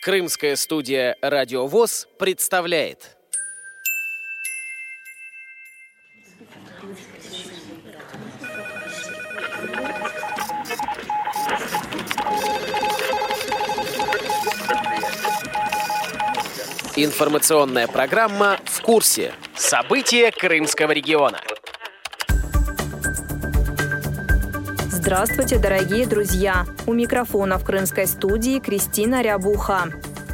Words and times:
Крымская 0.00 0.54
студия 0.54 1.16
«Радио 1.20 1.66
ВОЗ» 1.66 2.06
представляет. 2.18 3.16
Информационная 16.94 17.88
программа 17.88 18.60
«В 18.66 18.80
курсе». 18.82 19.34
События 19.56 20.30
Крымского 20.30 20.92
региона. 20.92 21.40
Здравствуйте, 25.08 25.56
дорогие 25.56 26.06
друзья! 26.06 26.66
У 26.86 26.92
микрофона 26.92 27.56
в 27.56 27.64
крымской 27.64 28.06
студии 28.06 28.58
Кристина 28.58 29.22
Рябуха. 29.22 29.84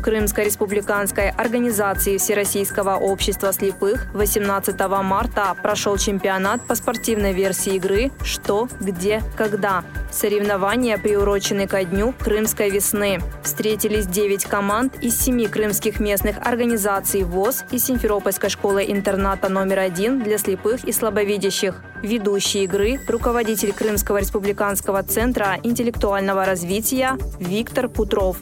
Крымской 0.05 0.45
республиканской 0.45 1.31
организации 1.31 2.19
Всероссийского 2.19 2.97
общества 2.97 3.55
слепых 3.55 4.13
18 4.13 4.79
марта 5.03 5.57
прошел 5.63 5.97
чемпионат 5.97 6.61
по 6.67 6.75
спортивной 6.75 7.33
версии 7.33 7.77
игры 7.77 8.13
«Что, 8.23 8.69
где, 8.81 9.23
когда». 9.35 9.83
Соревнования 10.13 10.99
приурочены 10.99 11.67
ко 11.67 11.83
дню 11.85 12.13
Крымской 12.21 12.69
весны. 12.69 13.19
Встретились 13.43 14.07
9 14.07 14.45
команд 14.45 15.03
из 15.03 15.19
7 15.19 15.49
крымских 15.49 15.99
местных 16.01 16.37
организаций 16.47 17.23
ВОЗ 17.23 17.65
и 17.71 17.79
Симферопольской 17.79 18.51
школы-интерната 18.51 19.49
номер 19.49 19.79
один 19.79 20.23
для 20.23 20.37
слепых 20.37 20.85
и 20.85 20.93
слабовидящих. 20.93 21.83
Ведущий 22.03 22.65
игры– 22.65 23.01
руководитель 23.09 23.73
Крымского 23.73 24.19
республиканского 24.19 25.03
центра 25.03 25.59
интеллектуального 25.63 26.45
развития 26.45 27.17
Виктор 27.41 27.89
Путров 27.89 28.37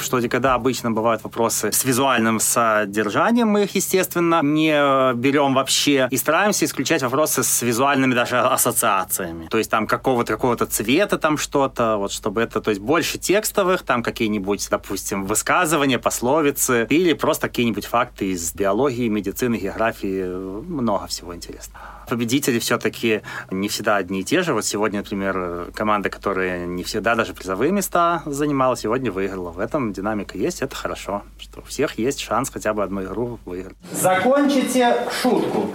что 0.00 0.20
когда 0.28 0.54
обычно 0.54 0.90
бывают 0.90 1.22
вопросы 1.24 1.72
с 1.72 1.84
визуальным 1.84 2.40
содержанием, 2.40 3.48
мы 3.48 3.64
их, 3.64 3.74
естественно, 3.74 4.40
не 4.42 5.14
берем 5.14 5.54
вообще 5.54 6.08
и 6.10 6.16
стараемся 6.16 6.64
исключать 6.64 7.02
вопросы 7.02 7.42
с 7.42 7.62
визуальными 7.62 8.14
даже 8.14 8.38
ассоциациями. 8.38 9.48
То 9.48 9.58
есть 9.58 9.70
там 9.70 9.86
какого-то 9.86 10.32
какого-то 10.32 10.66
цвета 10.66 11.18
там 11.18 11.38
что-то, 11.38 11.96
вот 11.96 12.12
чтобы 12.12 12.42
это, 12.42 12.60
то 12.60 12.70
есть 12.70 12.80
больше 12.80 13.18
текстовых, 13.18 13.82
там 13.82 14.02
какие-нибудь, 14.02 14.68
допустим, 14.70 15.24
высказывания, 15.24 15.98
пословицы 15.98 16.86
или 16.90 17.12
просто 17.12 17.48
какие-нибудь 17.48 17.86
факты 17.86 18.26
из 18.26 18.54
биологии, 18.54 19.08
медицины, 19.08 19.56
географии, 19.56 20.24
много 20.24 21.06
всего 21.06 21.34
интересного 21.34 21.96
победители 22.06 22.58
все-таки 22.58 23.22
не 23.50 23.68
всегда 23.68 23.96
одни 23.96 24.20
и 24.20 24.24
те 24.24 24.42
же. 24.42 24.54
Вот 24.54 24.64
сегодня, 24.64 25.00
например, 25.00 25.70
команда, 25.74 26.08
которая 26.08 26.66
не 26.66 26.82
всегда 26.84 27.14
даже 27.14 27.34
призовые 27.34 27.72
места 27.72 28.22
занимала, 28.24 28.76
сегодня 28.76 29.10
выиграла. 29.10 29.50
В 29.50 29.58
этом 29.58 29.85
динамика 29.92 30.38
есть, 30.38 30.62
это 30.62 30.74
хорошо, 30.74 31.22
что 31.38 31.60
у 31.60 31.64
всех 31.64 31.98
есть 31.98 32.20
шанс 32.20 32.50
хотя 32.50 32.74
бы 32.74 32.82
одну 32.82 33.02
игру 33.02 33.38
выиграть. 33.44 33.76
Закончите 33.92 34.96
шутку. 35.22 35.70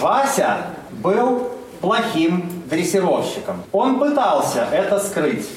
Вася 0.00 0.66
был 1.02 1.50
плохим 1.80 2.62
дрессировщиком. 2.70 3.62
Он 3.72 3.98
пытался 3.98 4.66
это 4.72 4.98
скрыть, 4.98 5.48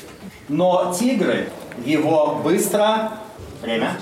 но 0.49 0.93
тигры 0.97 1.49
его 1.85 2.41
быстро... 2.43 3.13
Время. 3.61 3.97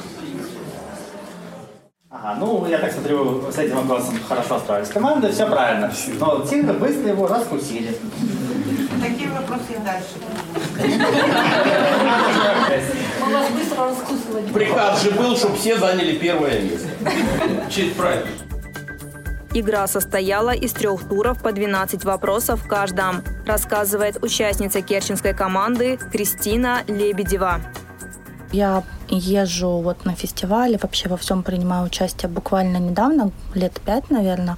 Ага, 2.10 2.38
ну, 2.40 2.66
я 2.68 2.78
так 2.78 2.92
смотрю, 2.92 3.52
с 3.52 3.58
этим 3.58 3.76
вопросом 3.76 4.16
хорошо 4.28 4.60
справились 4.60 4.90
команды, 4.90 5.32
все 5.32 5.46
правильно. 5.48 5.92
Но 6.20 6.46
тигры 6.46 6.74
быстро 6.74 7.10
его 7.10 7.28
раскусили. 7.28 7.98
Такие 9.06 9.30
вопросы 9.30 9.64
и 9.70 9.78
дальше. 9.86 10.16
Мы 13.22 13.34
вас 13.34 13.50
быстро 13.52 13.86
раскусывали. 13.86 14.52
Приказ 14.52 15.04
же 15.04 15.12
был, 15.12 15.38
чтобы 15.38 15.58
все 15.58 15.78
заняли 15.78 16.18
первое 16.18 16.60
место. 16.62 16.88
Честь 17.70 17.96
правильно. 17.96 18.28
Игра 19.54 19.86
состояла 19.86 20.56
из 20.56 20.74
трех 20.74 21.08
туров 21.08 21.40
по 21.44 21.52
12 21.52 22.04
вопросов 22.04 22.64
в 22.64 22.68
каждом, 22.68 23.24
рассказывает 23.46 24.24
участница 24.24 24.82
керченской 24.82 25.36
команды 25.36 25.98
Кристина 26.12 26.82
Лебедева. 26.88 27.62
Я 28.52 28.84
езжу 29.10 29.82
вот 29.82 30.06
на 30.06 30.16
фестивале, 30.16 30.80
вообще 30.82 31.10
во 31.10 31.18
всем 31.18 31.44
принимаю 31.44 31.86
участие 31.86 32.30
буквально 32.30 32.78
недавно, 32.78 33.32
лет 33.54 33.80
пять, 33.86 34.10
наверное. 34.10 34.58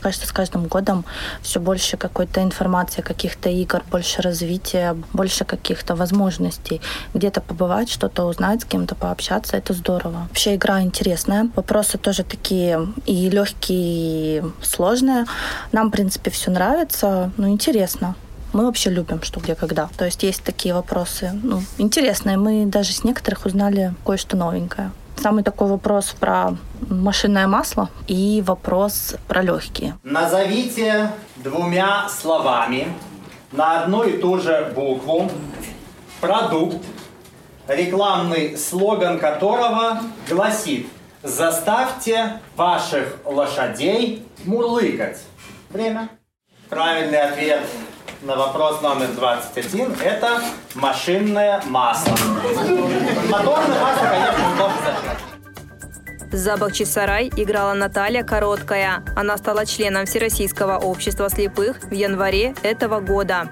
Кажется, 0.00 0.26
с 0.26 0.32
каждым 0.32 0.66
годом 0.66 1.04
все 1.42 1.60
больше 1.60 1.96
какой-то 1.96 2.42
информации, 2.42 3.02
каких-то 3.02 3.48
игр, 3.48 3.82
больше 3.90 4.22
развития, 4.22 4.96
больше 5.12 5.44
каких-то 5.44 5.94
возможностей. 5.94 6.80
Где-то 7.14 7.40
побывать, 7.40 7.90
что-то 7.90 8.24
узнать, 8.24 8.62
с 8.62 8.64
кем-то 8.64 8.94
пообщаться, 8.94 9.56
это 9.56 9.72
здорово. 9.72 10.26
Вообще 10.28 10.56
игра 10.56 10.80
интересная. 10.82 11.48
Вопросы 11.56 11.98
тоже 11.98 12.24
такие 12.24 12.88
и 13.06 13.30
легкие, 13.30 14.38
и 14.38 14.42
сложные. 14.62 15.26
Нам, 15.72 15.88
в 15.88 15.90
принципе, 15.92 16.30
все 16.30 16.50
нравится, 16.50 17.30
но 17.36 17.48
интересно 17.48 18.14
мы 18.56 18.64
вообще 18.64 18.88
любим 18.88 19.22
что, 19.22 19.38
где, 19.40 19.54
когда. 19.54 19.88
То 19.98 20.06
есть 20.06 20.22
есть 20.22 20.42
такие 20.42 20.72
вопросы 20.72 21.38
ну, 21.42 21.60
интересные. 21.76 22.38
Мы 22.38 22.64
даже 22.64 22.92
с 22.92 23.04
некоторых 23.04 23.44
узнали 23.44 23.94
кое-что 24.04 24.36
новенькое. 24.36 24.92
Самый 25.16 25.44
такой 25.44 25.68
вопрос 25.68 26.14
про 26.18 26.56
машинное 26.88 27.46
масло 27.46 27.90
и 28.06 28.42
вопрос 28.46 29.16
про 29.28 29.42
легкие. 29.42 29.98
Назовите 30.02 31.10
двумя 31.36 32.08
словами 32.08 32.88
на 33.52 33.82
одну 33.82 34.04
и 34.04 34.18
ту 34.18 34.38
же 34.38 34.72
букву 34.74 35.30
продукт, 36.20 36.82
рекламный 37.68 38.56
слоган 38.56 39.18
которого 39.18 40.00
гласит 40.30 40.86
«Заставьте 41.22 42.40
ваших 42.56 43.18
лошадей 43.26 44.26
мурлыкать». 44.44 45.18
Время. 45.70 46.08
Правильный 46.68 47.20
ответ 47.20 47.60
на 48.22 48.36
вопрос 48.36 48.80
номер 48.82 49.08
21– 49.08 49.96
это 50.04 50.40
машинное 50.74 51.62
масло. 51.66 52.14
Моторное 53.28 53.80
масло, 53.80 54.06
конечно, 54.06 54.44
тоже 54.58 54.74
зачем. 54.84 55.36
За 56.32 56.56
Бахчисарай 56.56 57.30
играла 57.36 57.72
Наталья 57.74 58.24
Короткая. 58.24 59.04
Она 59.14 59.36
стала 59.38 59.64
членом 59.64 60.06
Всероссийского 60.06 60.76
общества 60.76 61.30
слепых 61.30 61.82
в 61.84 61.92
январе 61.92 62.54
этого 62.62 63.00
года. 63.00 63.48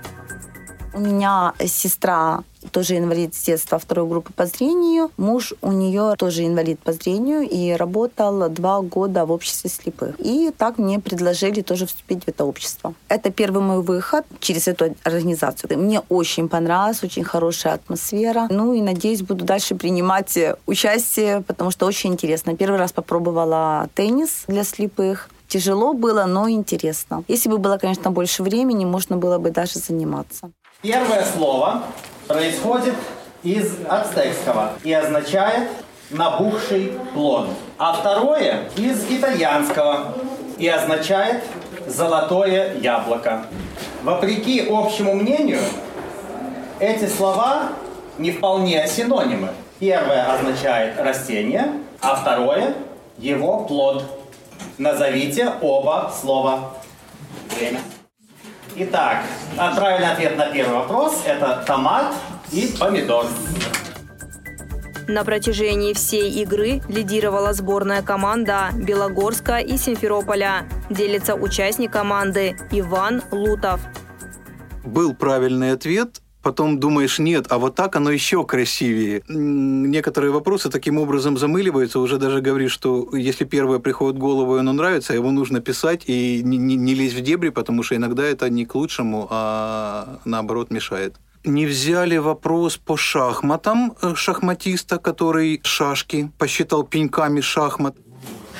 У 0.95 1.01
меня 1.01 1.55
сестра 1.67 2.45
тоже 2.71 2.97
инвалид 2.99 3.35
с 3.35 3.43
детства 3.43 3.81
второй 3.81 4.09
группы 4.09 4.33
по 4.33 4.47
зрению. 4.47 5.11
Муж 5.17 5.53
у 5.61 5.73
нее 5.73 6.15
тоже 6.17 6.47
инвалид 6.47 6.79
по 6.79 6.93
зрению 6.93 7.43
и 7.43 7.73
работал 7.73 8.49
два 8.49 8.81
года 8.81 9.27
в 9.27 9.33
обществе 9.33 9.71
слепых. 9.71 10.15
И 10.21 10.53
так 10.57 10.79
мне 10.79 11.01
предложили 11.01 11.63
тоже 11.63 11.87
вступить 11.87 12.25
в 12.25 12.29
это 12.29 12.45
общество. 12.45 12.95
Это 13.09 13.33
первый 13.33 13.61
мой 13.61 13.83
выход 13.83 14.25
через 14.39 14.69
эту 14.69 14.95
организацию. 15.03 15.77
Мне 15.77 16.01
очень 16.09 16.49
понравилось, 16.49 17.03
очень 17.03 17.25
хорошая 17.25 17.75
атмосфера. 17.75 18.47
Ну 18.49 18.73
и 18.73 18.81
надеюсь, 18.81 19.23
буду 19.23 19.45
дальше 19.45 19.75
принимать 19.75 20.39
участие, 20.67 21.41
потому 21.41 21.73
что 21.73 21.87
очень 21.87 22.13
интересно. 22.13 22.57
Первый 22.57 22.79
раз 22.79 22.93
попробовала 22.93 23.89
теннис 23.95 24.45
для 24.47 24.63
слепых. 24.63 25.29
Тяжело 25.49 25.93
было, 25.93 26.25
но 26.25 26.49
интересно. 26.49 27.25
Если 27.29 27.49
бы 27.49 27.59
было, 27.59 27.79
конечно, 27.79 28.11
больше 28.13 28.45
времени, 28.45 28.85
можно 28.85 29.17
было 29.17 29.39
бы 29.39 29.51
даже 29.51 29.79
заниматься. 29.81 30.51
Первое 30.85 31.25
слово 31.25 31.83
происходит 32.29 32.93
из 33.43 33.75
ацтекского 33.89 34.73
и 34.85 34.93
означает 34.93 35.71
набухший 36.11 36.93
плод. 37.15 37.49
А 37.79 37.95
второе 37.95 38.69
из 38.77 39.11
итальянского 39.11 40.13
и 40.59 40.69
означает 40.69 41.43
золотое 41.87 42.75
яблоко. 42.75 43.47
Вопреки 44.03 44.69
общему 44.71 45.15
мнению, 45.15 45.63
эти 46.79 47.07
слова 47.07 47.71
не 48.19 48.31
вполне 48.33 48.87
синонимы. 48.87 49.49
Первое 49.79 50.35
означает 50.35 51.01
растение, 51.01 51.81
а 52.03 52.15
второе– 52.15 52.75
его 53.17 53.61
плод. 53.65 54.05
Назовите 54.77 55.51
оба 55.63 56.13
слова. 56.21 56.75
Время. 57.57 57.81
Итак, 58.77 59.25
правильный 59.77 60.11
ответ 60.11 60.37
на 60.37 60.47
первый 60.47 60.75
вопрос– 60.75 61.23
это 61.27 61.63
томат 61.65 62.13
и 62.51 62.75
помидор. 62.79 63.27
На 65.07 65.23
протяжении 65.23 65.93
всей 65.93 66.29
игры 66.43 66.83
лидировала 66.89 67.53
сборная 67.53 68.03
команда 68.03 68.71
Белогорска 68.75 69.59
и 69.59 69.77
Симферополя. 69.77 70.67
Делится 70.91 71.37
участник 71.37 71.93
команды 71.93 72.57
Иван 72.73 73.23
Лутов. 73.31 73.81
Был 74.83 75.15
правильный 75.15 75.71
ответ 75.71 76.21
потом 76.45 76.79
думаешь, 76.79 77.19
нет, 77.19 77.47
а 77.49 77.59
вот 77.59 77.75
так 77.75 77.97
оно 77.97 78.11
еще 78.11 78.45
красивее. 78.45 79.23
Некоторые 79.29 80.31
вопросы 80.31 80.71
таким 80.71 80.99
образом 80.99 81.39
замыливаются, 81.39 81.99
уже 81.99 82.19
даже 82.19 82.41
говоришь, 82.41 82.73
что 82.73 83.09
если 83.17 83.45
первое 83.45 83.79
приходит 83.79 84.17
в 84.17 84.21
голову, 84.21 84.57
и 84.57 84.61
оно 84.61 84.73
нравится, 84.73 85.15
его 85.15 85.31
нужно 85.31 85.61
писать 85.61 86.03
и 86.07 86.43
не, 86.45 86.59
не, 86.59 86.77
не 86.77 86.95
лезть 86.95 87.17
в 87.17 87.23
дебри, 87.23 87.49
потому 87.49 87.83
что 87.83 87.97
иногда 87.97 88.23
это 88.23 88.51
не 88.51 88.67
к 88.67 88.75
лучшему, 88.75 89.27
а 89.31 90.19
наоборот 90.25 90.71
мешает. 90.71 91.17
не 91.45 91.67
взяли 91.67 92.19
вопрос 92.19 92.77
по 92.77 92.97
шахматам 92.97 93.95
э, 94.03 94.15
шахматиста, 94.15 94.99
который 94.99 95.61
шашки 95.65 96.31
посчитал 96.39 96.85
пеньками 96.85 97.41
шахмат. 97.41 97.97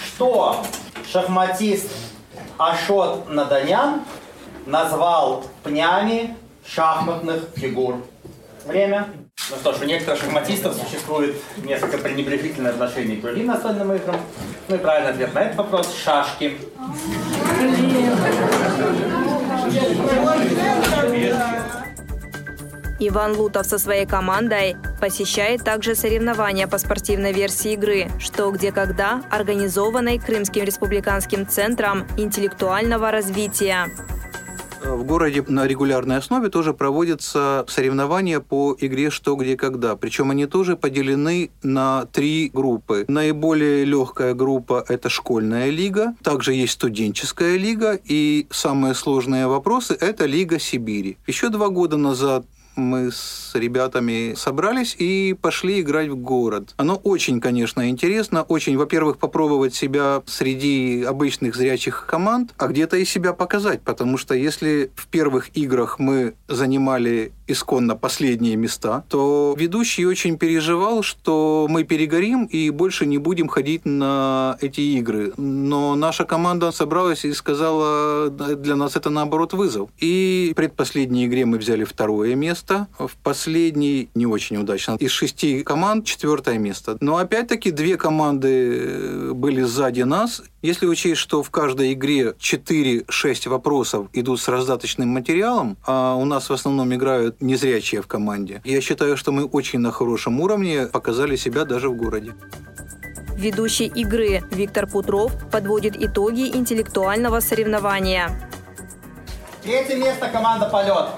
Что 0.07 0.65
шахматист 1.13 1.91
Ашот 2.59 3.29
Наданян 3.31 4.01
назвал 4.67 5.45
пнями 5.63 6.35
шахматных 6.67 7.45
фигур? 7.57 7.97
Время. 8.65 9.09
Ну 9.51 9.57
что 9.57 9.75
ж, 9.75 9.83
у 9.83 9.85
некоторых 9.85 10.21
шахматистов 10.21 10.75
существует 10.75 11.37
несколько 11.63 11.99
пренебрежительное 11.99 12.71
отношение 12.71 13.19
к 13.19 13.21
другим 13.21 13.47
настольным 13.47 13.93
играм. 13.93 14.17
Ну 14.69 14.77
и 14.77 14.79
правильный 14.79 15.11
ответ 15.11 15.35
на 15.35 15.41
этот 15.41 15.59
вопрос– 15.59 15.95
шашки. 16.05 16.57
Иван 23.01 23.37
Лутов 23.37 23.67
со 23.67 23.79
своей 23.79 24.07
командой 24.07 24.77
посещает 25.01 25.63
также 25.63 25.95
соревнования 25.95 26.67
по 26.67 26.79
спортивной 26.79 27.33
версии 27.33 27.73
игры 27.73 28.09
«Что, 28.19 28.51
где, 28.51 28.73
когда», 28.73 29.23
организованной 29.31 30.19
Крымским 30.19 30.65
республиканским 30.65 31.47
центром 31.47 32.07
интеллектуального 32.17 33.11
развития. 33.11 33.91
В 34.85 35.05
городе 35.05 35.43
на 35.49 35.67
регулярной 35.67 36.19
основе 36.19 36.51
тоже 36.51 36.75
проводятся 36.75 37.65
соревнования 37.69 38.41
по 38.41 38.77
игре 38.79 39.11
«Что, 39.11 39.35
где, 39.35 39.57
когда». 39.57 39.97
Причем 39.97 40.31
они 40.31 40.47
тоже 40.47 40.77
поделены 40.77 41.51
на 41.63 42.07
три 42.13 42.51
группы. 42.53 43.05
Наиболее 43.09 43.85
легкая 43.85 44.35
группа– 44.35 44.85
это 44.89 45.09
школьная 45.09 45.71
лига. 45.71 46.15
Также 46.23 46.53
есть 46.53 46.75
студенческая 46.75 47.57
лига. 47.57 47.99
И 48.05 48.47
самые 48.51 48.95
сложные 48.95 49.47
вопросы– 49.47 49.97
это 50.01 50.27
Лига 50.27 50.59
Сибири. 50.59 51.17
Еще 51.27 51.49
два 51.49 51.71
года 51.71 51.97
назад 51.97 52.45
мы 52.77 53.11
с 53.11 53.53
ребятами 53.55 54.35
собрались 54.37 54.97
и 54.99 55.37
пошли 55.41 55.81
играть 55.81 56.09
в 56.09 56.17
город. 56.17 56.75
Оно 56.77 56.97
очень, 56.97 57.41
конечно, 57.41 57.89
интересно. 57.89 58.43
Очень, 58.43 58.77
во-первых, 58.77 59.19
попробовать 59.19 59.75
себя 59.75 60.23
среди 60.27 61.03
обычных 61.03 61.55
зрячих 61.55 62.07
команд, 62.07 62.53
а 62.59 62.69
где-то 62.69 62.97
и 62.97 63.05
себя 63.05 63.33
показать. 63.33 63.83
Потому 63.83 64.19
что 64.19 64.35
если 64.35 64.91
в 64.95 65.07
первых 65.07 65.57
играх 65.57 65.99
мы 65.99 66.35
занимали 66.49 67.33
исконно 67.47 67.97
последние 67.97 68.57
места, 68.57 69.05
то 69.09 69.55
ведущий 69.57 70.07
очень 70.07 70.39
переживал, 70.39 71.03
что 71.03 71.67
мы 71.69 71.85
перегорим 71.85 72.45
и 72.45 72.71
больше 72.71 73.07
не 73.07 73.19
будем 73.19 73.49
ходить 73.49 73.85
на 73.85 74.57
эти 74.61 74.81
игры. 74.81 75.33
Но 75.37 75.95
наша 75.95 76.25
команда 76.25 76.73
собралась 76.73 77.25
и 77.25 77.33
сказала, 77.33 78.31
для 78.31 78.77
нас 78.77 78.97
это 78.97 79.11
наоборот 79.11 79.53
вызов. 79.53 79.91
И 79.99 80.51
в 80.53 80.57
предпоследней 80.57 81.27
игре 81.27 81.45
мы 81.45 81.59
взяли 81.59 81.85
второе 81.85 82.35
место, 82.35 82.89
в 82.99 83.13
последней 83.23 84.09
не 84.15 84.27
очень 84.27 84.57
удачно. 84.57 84.97
Из 84.99 85.11
шести 85.11 85.63
команд 85.63 86.05
четвертое 86.05 86.59
место. 86.59 86.97
Но 87.01 87.17
опять-таки 87.17 87.71
две 87.71 87.97
команды 87.97 89.33
были 89.35 89.63
сзади 89.63 90.03
нас, 90.03 90.43
если 90.63 90.87
учесть, 90.87 91.21
что 91.21 91.43
в 91.43 91.51
каждой 91.51 91.93
игре 91.93 92.35
4-6 92.41 93.49
вопросов 93.51 94.07
идут 94.15 94.41
с 94.41 94.49
раздаточным 94.49 95.09
материалом, 95.11 95.77
а 95.87 96.15
у 96.15 96.25
нас 96.25 96.49
в 96.49 96.53
основном 96.55 96.95
играют 96.95 97.34
незрячие 97.41 98.01
в 98.03 98.07
команде, 98.07 98.61
я 98.65 98.81
считаю, 98.81 99.17
что 99.17 99.33
мы 99.33 99.45
очень 99.45 99.79
на 99.79 99.91
хорошем 99.91 100.41
уровне 100.41 100.87
показали 100.87 101.37
себя 101.37 101.65
даже 101.65 101.89
в 101.89 101.97
городе. 101.97 102.35
Ведущий 103.37 103.87
игры 103.87 104.43
Виктор 104.51 104.87
Путров 104.87 105.33
подводит 105.51 105.97
итоги 105.97 106.57
интеллектуального 106.57 107.41
соревнования. 107.41 108.31
Третье 109.63 109.97
место 109.97 110.29
команда 110.29 110.67
«Полет». 110.67 111.09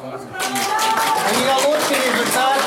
У 1.26 1.40
нее 1.40 1.54
лучший 1.66 1.96
результат 1.96 2.58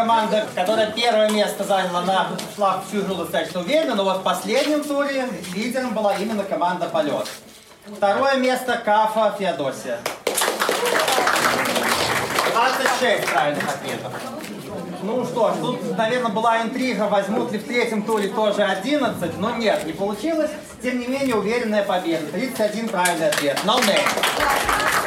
команда, 0.00 0.46
которая 0.54 0.90
первое 0.92 1.30
место 1.30 1.62
заняла, 1.62 2.00
она 2.00 2.28
шла 2.56 2.82
всю 2.88 3.02
игру 3.02 3.16
достаточно 3.16 3.60
уверенно, 3.60 3.94
но 3.94 4.04
вот 4.04 4.18
в 4.18 4.22
последнем 4.22 4.82
туре 4.82 5.28
лидером 5.54 5.92
была 5.92 6.14
именно 6.16 6.42
команда 6.42 6.86
«Полет». 6.86 7.28
Второе 7.96 8.36
место 8.36 8.80
Кафа 8.82 9.34
Феодосия. 9.38 9.98
26 12.52 13.26
правильных 13.26 13.64
ответов. 13.68 14.12
Ну 15.02 15.24
что 15.24 15.50
ж, 15.50 15.56
тут, 15.60 15.98
наверное, 15.98 16.30
была 16.30 16.62
интрига, 16.62 17.02
возьмут 17.02 17.52
ли 17.52 17.58
в 17.58 17.64
третьем 17.64 18.02
туре 18.02 18.28
тоже 18.28 18.62
11, 18.62 19.38
но 19.38 19.56
нет, 19.56 19.84
не 19.84 19.92
получилось. 19.92 20.50
Тем 20.82 20.98
не 20.98 21.06
менее, 21.08 21.36
уверенная 21.36 21.82
победа. 21.82 22.26
31 22.32 22.88
правильный 22.88 23.28
ответ. 23.28 23.58
No 23.64 23.78
name. 23.80 24.99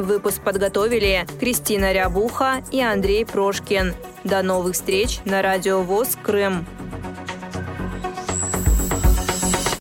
Выпуск 0.00 0.40
подготовили 0.40 1.26
Кристина 1.38 1.92
Рябуха 1.92 2.62
и 2.72 2.80
Андрей 2.80 3.26
Прошкин. 3.26 3.92
До 4.24 4.42
новых 4.42 4.72
встреч 4.72 5.18
на 5.26 5.42
Радио 5.42 5.82
ВОЗ 5.82 6.16
Крым. 6.22 6.64